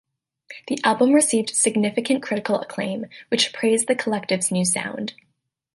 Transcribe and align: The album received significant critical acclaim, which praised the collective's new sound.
The 0.67 0.79
album 0.83 1.11
received 1.13 1.51
significant 1.55 2.23
critical 2.23 2.55
acclaim, 2.59 3.05
which 3.27 3.53
praised 3.53 3.87
the 3.87 3.93
collective's 3.93 4.49
new 4.51 4.65
sound. 4.65 5.13